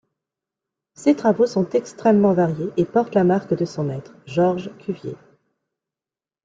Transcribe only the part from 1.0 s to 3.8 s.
travaux sont extrêmement variés et portent la marque de